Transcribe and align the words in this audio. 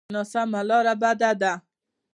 ناسمه 0.15 0.61
لاره 0.69 0.93
بده 1.01 1.31
ده. 1.41 1.53